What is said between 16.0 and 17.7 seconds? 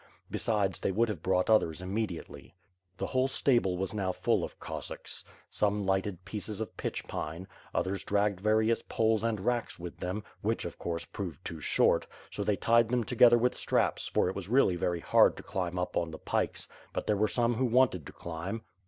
the pikes, but there were some who